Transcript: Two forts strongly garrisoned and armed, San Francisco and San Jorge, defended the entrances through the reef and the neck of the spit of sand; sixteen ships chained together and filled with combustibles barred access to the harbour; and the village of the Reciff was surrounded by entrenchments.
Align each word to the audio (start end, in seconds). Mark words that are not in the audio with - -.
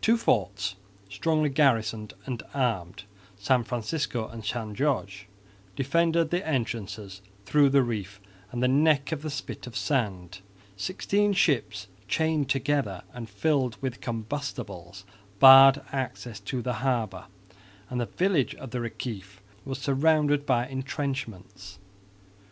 Two 0.00 0.16
forts 0.16 0.74
strongly 1.08 1.48
garrisoned 1.50 2.12
and 2.26 2.42
armed, 2.52 3.04
San 3.36 3.62
Francisco 3.62 4.26
and 4.26 4.44
San 4.44 4.74
Jorge, 4.74 5.26
defended 5.76 6.30
the 6.30 6.44
entrances 6.44 7.22
through 7.46 7.68
the 7.70 7.84
reef 7.84 8.20
and 8.50 8.60
the 8.60 8.66
neck 8.66 9.12
of 9.12 9.22
the 9.22 9.30
spit 9.30 9.68
of 9.68 9.76
sand; 9.76 10.40
sixteen 10.76 11.32
ships 11.32 11.86
chained 12.08 12.50
together 12.50 13.04
and 13.14 13.30
filled 13.30 13.80
with 13.80 14.00
combustibles 14.00 15.04
barred 15.38 15.80
access 15.92 16.40
to 16.40 16.60
the 16.60 16.72
harbour; 16.82 17.26
and 17.88 18.00
the 18.00 18.06
village 18.06 18.56
of 18.56 18.72
the 18.72 18.80
Reciff 18.80 19.38
was 19.64 19.78
surrounded 19.78 20.44
by 20.44 20.66
entrenchments. 20.68 21.78